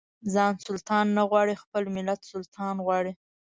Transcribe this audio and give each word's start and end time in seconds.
ځان 0.33 0.53
سلطان 0.65 1.05
نه 1.17 1.23
غواړي 1.29 1.55
خپل 1.63 1.83
ملت 1.95 2.19
سلطان 2.31 2.75
غواړي. 2.85 3.13